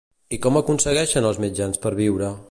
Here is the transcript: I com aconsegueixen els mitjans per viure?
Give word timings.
I 0.37 0.37
com 0.45 0.55
aconsegueixen 0.61 1.27
els 1.31 1.41
mitjans 1.45 1.83
per 1.85 1.95
viure? 2.01 2.31